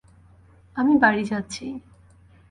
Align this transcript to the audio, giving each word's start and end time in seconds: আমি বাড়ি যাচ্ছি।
আমি 0.75 0.93
বাড়ি 1.03 1.23
যাচ্ছি। 1.23 1.65